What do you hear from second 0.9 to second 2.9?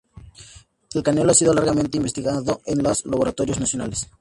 El canelo ha sido largamente investigado en